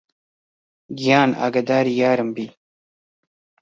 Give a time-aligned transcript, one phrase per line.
[0.97, 2.45] گیان ئاگادری یارم بی